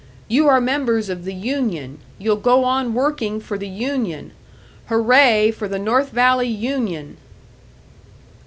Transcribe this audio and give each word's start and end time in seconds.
You 0.27 0.47
are 0.47 0.59
members 0.59 1.09
of 1.09 1.25
the 1.25 1.33
union, 1.35 1.99
you'll 2.17 2.35
go 2.35 2.63
on 2.63 2.95
working 2.95 3.39
for 3.39 3.55
the 3.55 3.67
union! 3.67 4.31
Hooray 4.87 5.51
for 5.51 5.67
the 5.67 5.77
North 5.77 6.09
Valley 6.09 6.47
union!" 6.49 7.17